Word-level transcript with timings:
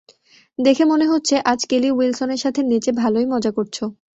দেখে 0.59 0.83
মনে 0.85 1.05
হচ্ছে 1.05 1.35
আজ 1.45 1.59
কেলি 1.69 1.89
উইলসনের 1.91 2.39
সাথে 2.39 2.61
নেচে 2.63 2.91
ভালোই 2.93 3.25
মজা 3.25 3.51
করছো। 3.51 3.83